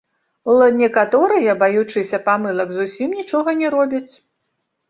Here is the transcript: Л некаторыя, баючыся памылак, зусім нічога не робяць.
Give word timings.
Л 0.53 0.63
некаторыя, 0.77 1.55
баючыся 1.61 2.21
памылак, 2.31 2.73
зусім 2.79 3.09
нічога 3.19 3.49
не 3.63 3.67
робяць. 3.79 4.13